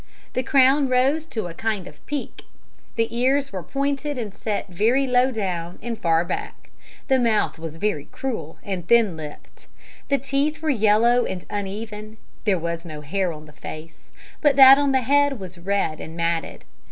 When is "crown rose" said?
0.41-1.27